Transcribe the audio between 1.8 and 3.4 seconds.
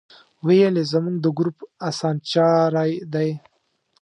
اسانچاری دی.